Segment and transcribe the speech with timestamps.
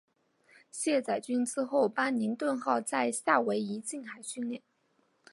[0.71, 4.63] 卸载军资后班宁顿号在夏威夷近海训练。